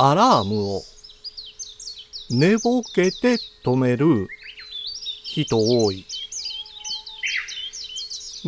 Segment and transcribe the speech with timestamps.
[0.00, 0.82] アラームを
[2.30, 4.28] 寝ぼけて止める
[5.24, 6.04] 人多い。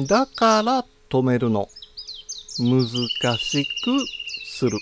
[0.06, 1.66] だから止めるの
[2.60, 2.86] 難
[3.36, 3.98] しく
[4.46, 4.78] する。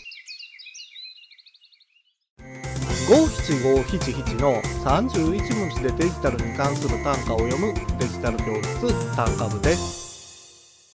[3.08, 10.94] 五七五七七の31文字でデジタルに関する単価を読むデジタル教室単価部です。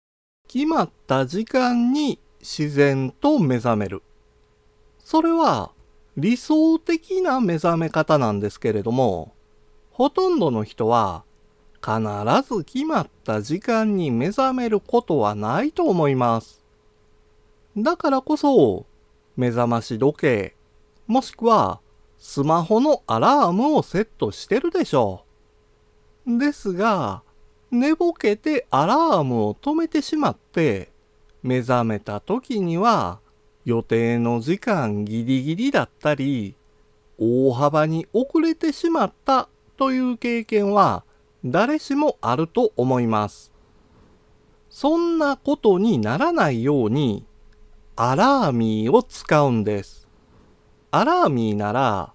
[0.47, 4.03] 決まった時間に自然と目覚める。
[5.11, 5.71] それは
[6.19, 9.33] 理想的な目覚め方なんですけれども、
[9.91, 11.25] ほとんどの人は
[11.83, 11.97] 必
[12.47, 16.63] ず決まった時間に目覚めることはないと思います。
[17.75, 18.85] だからこそ、
[19.35, 20.55] 目覚まし時計、
[21.07, 21.81] もしくは
[22.19, 25.25] スマホのアラームをセットしてるでしょ
[26.27, 26.39] う。
[26.39, 27.23] ですが、
[27.71, 30.91] 寝ぼけてアラームを止めてしまって、
[31.43, 33.21] 目覚めた時には
[33.69, 36.55] 予定の時間ギリギリだったり、
[37.19, 41.05] 大幅に遅れてしまったという経験は
[41.45, 43.53] 誰しもあると思います。
[44.71, 47.27] そんなことにならないように、
[47.95, 50.09] アラーミーを使うんです。
[50.91, 52.15] アラーミーなら、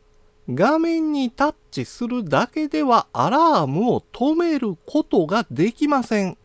[0.50, 6.36] 画面にタッチするだけではアラームを止めることができません。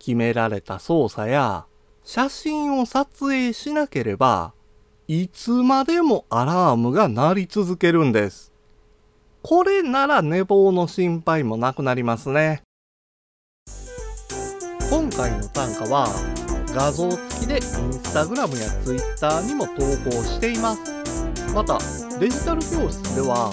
[0.00, 1.67] 決められた操作や
[2.10, 4.54] 写真を撮影しなければ、
[5.08, 8.50] いつまでもアラームが鳴り続けるんです。
[9.42, 12.62] これなら寝坊の心配もなくなりますね。
[14.88, 16.08] 今回の単価は
[16.68, 19.74] 画像付きでインスタグラムやツイッターにも投
[20.10, 20.80] 稿しています。
[21.54, 21.78] また、
[22.18, 23.52] デジタル教室では